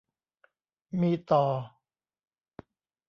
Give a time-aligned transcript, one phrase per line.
[1.01, 1.43] มีต่อ